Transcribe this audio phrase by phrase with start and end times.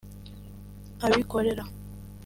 [1.05, 1.63] abikorere